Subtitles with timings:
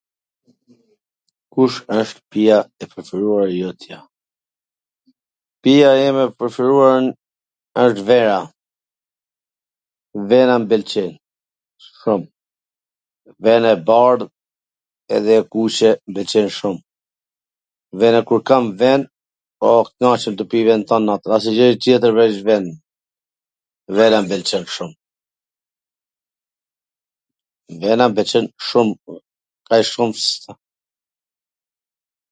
[1.53, 3.97] Kush wsht pija e preferuar e jotja?
[5.61, 7.03] Pija ime e preferuar
[7.81, 8.37] wsht vera.
[10.29, 11.09] Vera m pelqen
[11.99, 12.21] shum.
[13.47, 14.23] Vena e bardh
[15.17, 16.75] edhe e kuqe m pwlqen shum.
[18.03, 19.01] Vena, kur kam ven
[19.97, 22.65] knaqem tu pi ven tan natwn, asnjw gjw tjetwr veC ven.
[23.99, 24.91] Vera m pwlqen shum.
[27.85, 28.87] Vena m pwlqen shum,
[29.75, 30.11] aq shum
[30.41, 30.53] sa...